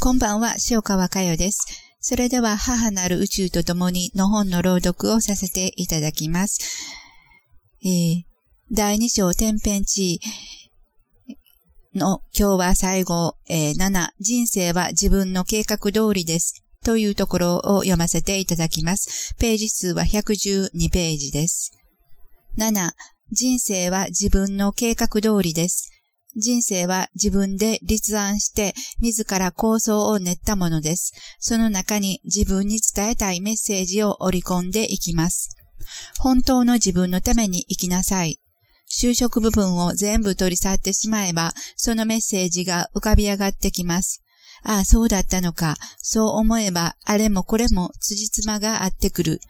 [0.00, 1.66] こんばんは、塩川佳代です。
[1.98, 6.60] それでは、母なる宇宙と共にの本の朗読をさせていただきます。
[7.84, 8.22] えー、
[8.70, 10.20] 第2章天変地
[11.26, 16.64] 異の今日は最後、えー、7、人生は自分の計画通りです。
[16.84, 19.34] というところを読ませていただきます。
[19.34, 21.72] ページ数は112ページです。
[22.56, 22.92] 7、
[23.32, 25.90] 人生は自分の計画通りです。
[26.38, 31.12] 人生は自分で立案して自ら構想を練ったものです。
[31.40, 35.56] その中に自分に伝えたいメッセージを織り込んでいきます。
[36.18, 38.38] 本当の自分のために生きなさい。
[38.90, 44.22] 就職部分を全部取り去ってしまえば、そのメッセージが浮かび上がってきます。
[44.62, 45.76] ああ、そうだったのか。
[45.98, 49.40] そう思えば、あれもこれも辻褄が合ってくる。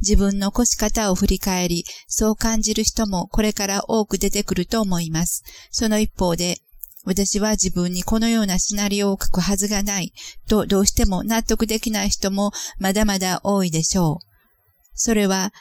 [0.00, 5.42] 自分の越し方を振り返り、そう感じる人もこれから多く出てくると思います。
[5.70, 6.58] その一方で、
[7.04, 10.12] 私は自分にこのようなシナリオを書くはずがない
[10.48, 14.26] とどうしても納得できない人もまだまだ多いでしょう。
[14.94, 15.52] それは、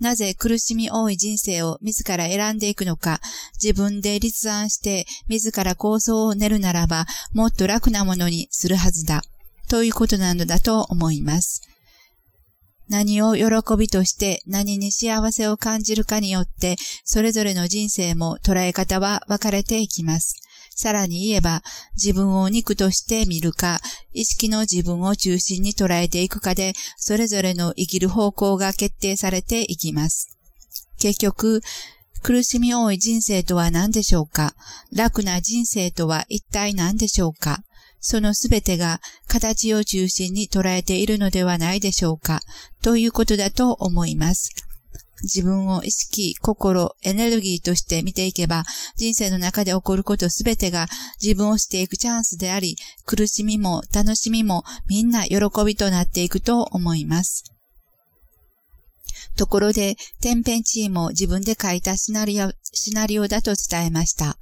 [0.00, 3.20] なぜ苦しみ多い人生を自ら選んでいくのか、
[3.62, 9.22] 自分で立案して自ら構想を練るならば、もっと楽なものにするはずだ。
[9.68, 11.62] ということなのだと思います。
[12.88, 13.44] 何を喜
[13.78, 20.36] びとして何に幸せを感じるかによって、それぞれの人生も捉え方は分かれていきます。
[20.76, 21.62] さらに言えば、
[21.94, 23.80] 自分を肉として見るか、
[24.12, 30.36] 意識の自分を中心に捉えていくかで、それぞれの生きる方向が決定されていきます。
[30.98, 31.60] 結局、
[32.22, 34.54] 苦しみ多い人生とは何でしょうか？
[34.92, 37.60] 楽な人生とは一体何でしょうか？
[38.06, 42.40] そのすべてが形を中心に捉えているのではないでしょうか、
[42.82, 44.50] ということだと思います。
[45.22, 48.64] 自分を意識、心、エネルギーとして見ていけば、
[48.96, 50.86] 人生の中で起こることすべてが
[51.18, 57.44] 自分をしていくチャンスであり、苦しみも楽しみもみんな喜びとなっていくと思います。
[59.34, 64.36] ところで、天変地異も自分で書いたシナリオ、シナリオだと伝えました。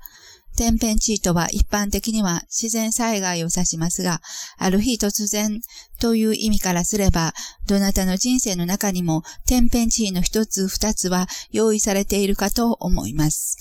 [0.56, 4.20] 天変地異とは一般的には自然災害を指しますが、
[4.58, 5.60] ある日突然
[6.00, 7.32] という意味からすれば、
[7.66, 13.56] どなたの人生の中にも天変地異の一つ二つは用意されているかと思います。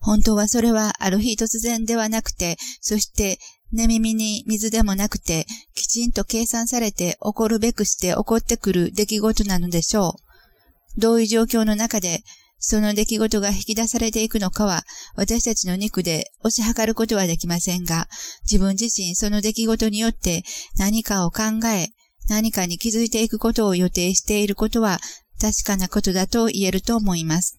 [0.00, 3.38] 本当はそれはある日突然ではなくて、そして
[3.72, 10.16] 寝耳に水でもなくて、きちんと計算されて起こるべくして起こってくる出来事なのでしょ
[10.96, 11.00] う。
[11.00, 12.22] どういう状況の中で
[12.60, 14.84] その出来事が引き出されていくのかは、
[15.16, 18.06] 私たちの肉で押し量ることはできませんが、
[18.42, 20.44] 自分自身その出来事によって
[20.76, 21.42] 何かを考
[21.74, 21.88] え、
[22.28, 25.00] 何かに気づいていくことを予定していることは
[25.40, 27.58] 確かなことだと言えると思います。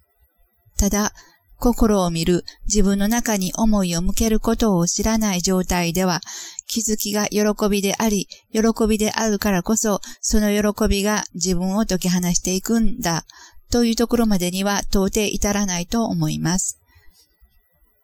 [0.77, 1.13] ただ、
[1.57, 6.21] 心を見る、自分の中に思いを向けることを知らない状態では、
[6.65, 13.25] 気づきが喜びであり、喜びであるからこそ、その喜びが自分を解き放していくんだ、
[13.71, 16.77] というところまでには到底至らないと思います。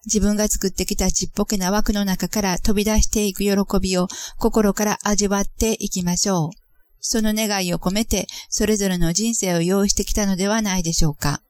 [0.05, 4.07] 自分が作ってきたちっぽけな枠の中から飛び出していく喜びを
[4.37, 6.49] 心から味わっていきましょう。
[7.01, 11.41] その願いを込めてそれぞれの人生を用意してきたのではないでしょうか。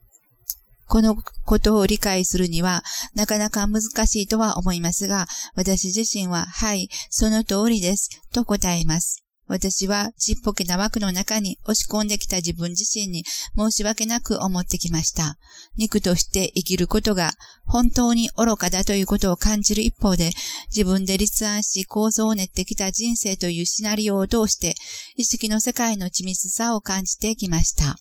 [0.88, 2.84] このことを理解するには
[3.14, 9.27] なかなか難しいとは思いますが、私自身は、はい、その通りです、と答えます。
[9.48, 13.24] 私はちっぽけな枠の中に押し込んできた自分自身に
[13.58, 15.38] 申し訳なく思ってきました。
[15.78, 17.32] 肉として生きることが
[17.66, 20.32] 本当に愚かだということを感じる一方で、
[20.70, 24.76] 自分で立案し構造を練ってきた人生というシナリオを通して、
[25.16, 27.98] 意識の世界の緻密さを感じてきました。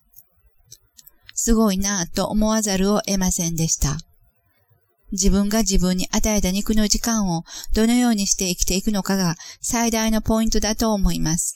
[1.34, 3.98] すごいなぁと思わざるを得ませんでした。
[5.12, 7.44] 自分が自分に与えた肉の時間を
[7.74, 11.54] どのようにして生きていくのかが最大のポイントだと思います。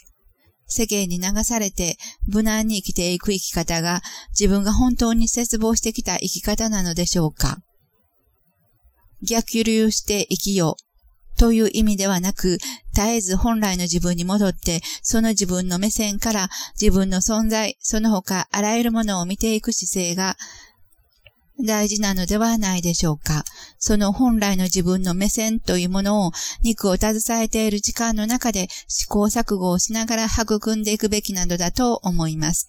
[0.66, 1.96] 世間に流されて
[2.28, 7.58] 無難に生きていく生き方が自分が本当に絶望してきた生き方なのでしょうか
[9.22, 10.90] 逆流して生きよう
[11.40, 12.58] という意味ではなく、
[12.92, 20.36] 絶えず本来の自分に戻って、その自分の目線から自分の存在、その他あらゆるものを見ていく姿勢が
[21.64, 23.44] 大事なのではないでしょうか。
[23.78, 32.66] その本来の自分の目線というものを肉を携えている時間の中で試行錯誤をしながら育んでいくべきなのだと思います。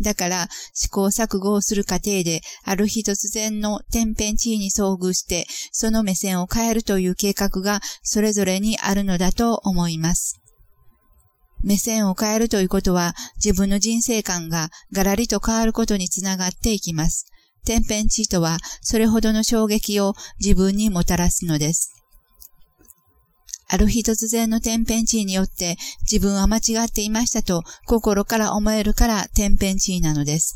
[0.00, 10.38] だから、試行錯誤をする過程で、ある日突然の天変地異に遭遇して、その目線を変えるという計画がそれぞれにあるのだと思います。
[11.62, 17.26] 目線を変えるということは、自分の人生観がガラリと変わることにつながっていきます。
[17.66, 21.92] 天変地異とは、それほどの衝撃を自分にもたらすのです。
[23.68, 30.54] ある日突然の天変地異によって自分は間違っていましたと心から思えるから天変地異なのです。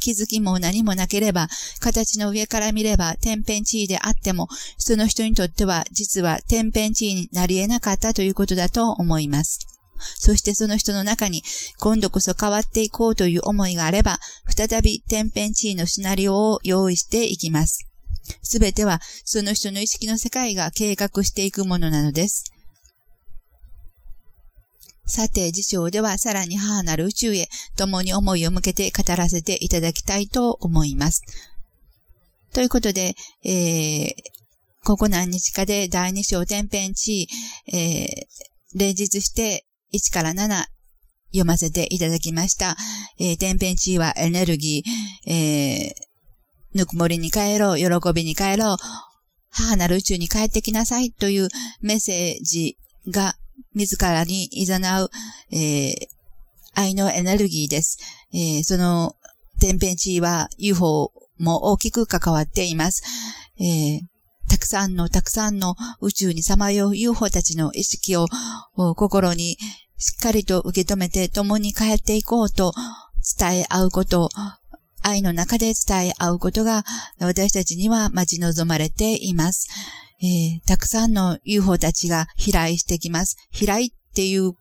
[0.00, 1.48] 気づきも何もなければ、
[1.80, 9.73] 形の上から見れば天変地異であっても、その人にとっては実は天変地異になり得なかったということだと思います。
[9.98, 11.42] そしてその人の中に
[11.78, 14.18] 今度こそ変わっていこうという思いがあれば、
[14.48, 17.86] 再び天変地異のシナリオを用意していきます。
[18.42, 22.44] すべてはその人の意識の世界が計画していくものなのです。
[25.06, 31.22] さて、辞書ではさらに母なる宇宙へ共に思いを向けて語らせていただきたいと思います。
[32.54, 33.14] ということで、
[33.44, 34.14] えー、
[34.84, 37.28] ここ何日かで第二章天変地、
[37.70, 40.48] えー、例日して1から7
[41.34, 42.76] 読ませていただきました。
[43.18, 48.76] えー、天変地異はエネルギー、えー、ぬくもりに帰ろう、喜びに帰ろう、
[49.50, 51.48] 母なる宇宙に帰ってきなさいという
[51.80, 52.76] メッセージ
[53.08, 53.34] が
[53.74, 55.10] 自らに誘う、
[55.52, 55.94] えー、
[56.74, 57.98] 愛のエネルギーです。
[58.32, 59.14] えー、その
[59.60, 63.02] 天変地異は UFO も大きく関わっています。
[63.60, 64.00] えー、
[64.48, 68.26] たくさんのたくさんの宇宙にさまよう UFO たちの意識を
[68.74, 69.56] 心に
[69.96, 72.72] しっかりと受け止めて共に帰っていこうと
[73.38, 74.28] 伝え合うこと、
[75.02, 76.84] 愛の中で伝え合うことが
[77.20, 79.68] 私たちには待ち望まれています。
[80.20, 83.36] えー、たくさんの UFO たちが飛来してきます。
[83.50, 84.54] 飛来っていう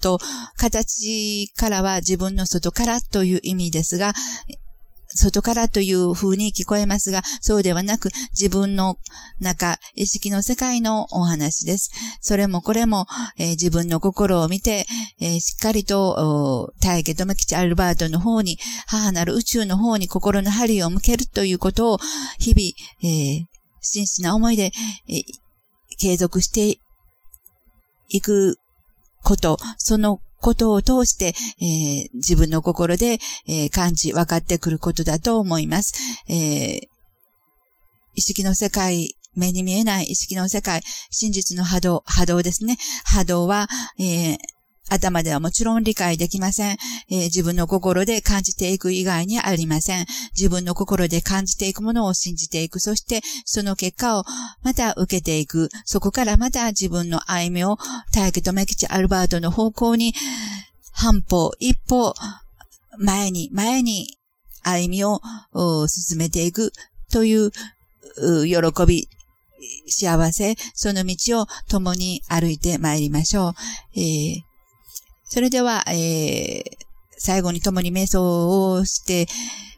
[0.00, 0.20] と、
[0.56, 4.12] 形からは自分の外からという意味ですが、
[5.14, 8.96] 外からという風に聞こえますが、そうではなく自分の
[9.40, 11.90] 中、意識の世界のお話です。
[12.20, 13.06] それもこれも、
[13.38, 14.86] えー、自分の心を見て、
[15.20, 21.98] えー、しっかりと、大家留吉アルバートの方に、母なる宇宙の方に心の針を向けるということを、
[22.38, 23.44] 日々、えー、
[23.80, 24.72] 真摯な思いで、
[25.08, 25.22] え
[25.98, 26.80] 継続して
[28.08, 28.56] いく
[29.22, 33.18] こと、そのことを通して、えー、自分の心で、
[33.48, 35.94] えー、感じ、分かってくることだと思います。
[36.28, 36.88] えー、
[38.14, 42.76] 意識の世界、目に見えない意識の世界、真実の波動、波動ですね。
[43.04, 43.68] 波動は、
[43.98, 44.38] えー、
[44.90, 46.76] 頭ではもちろん理解できません、
[47.10, 50.06] えー、自分の心で感じていく以外にありません。
[50.36, 52.80] 自分の心で感じていくものを信じていく。
[52.80, 54.24] そしてその結果を
[54.62, 55.70] また受けていく。
[55.84, 57.78] そこからまた自分の歩みを
[58.12, 60.14] 大気とメキチアルバートの方向に
[60.92, 62.14] 半歩、一歩
[62.98, 64.18] 前に前に
[64.62, 65.20] 歩みを
[65.88, 66.72] 進めていく
[67.10, 67.50] という
[68.16, 69.08] 喜び、
[69.88, 73.54] 幸せ、その道を共に歩いて参りましょう。
[73.96, 74.53] えー
[75.24, 76.62] それでは、えー、
[77.18, 79.26] 最後に共に瞑想をして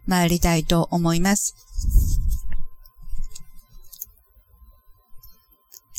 [0.06, 1.54] 参りたいと思います。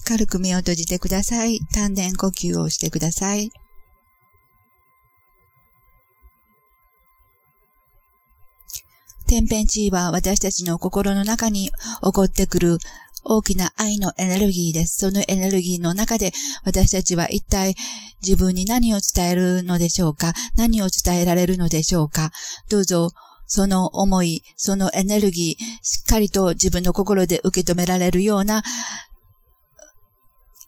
[0.05, 1.59] 軽く目を閉じてください。
[1.73, 3.51] 丹田呼吸をしてください。
[9.27, 11.69] 天変地異は私たちの心の中に
[12.01, 12.77] 起こってくる
[13.29, 14.97] 大きな愛のエネルギーです。
[14.97, 16.31] そのエネルギーの中で
[16.63, 17.75] 私たちは一体
[18.25, 20.33] 自分に何を伝えるのでしょうか？
[20.56, 22.31] 何を伝えられるのでしょうか？
[22.69, 23.12] どうぞ
[23.45, 28.63] その思い、そのエネルギー、しっかりと自分の心で受け止められるような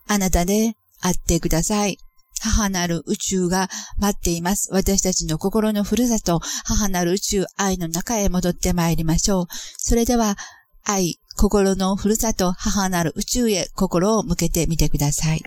[0.08, 1.98] あなたであってください。
[2.42, 3.68] 母なる宇宙が
[3.98, 4.70] 待っています。
[4.72, 9.48] 私たちの心のふるさと、母なる宇宙愛の中へ戻ってまいりましょう。
[9.78, 10.38] それでは、
[10.84, 15.44] 愛、心のふるさと母なる宇宙へ心を向けてみてください。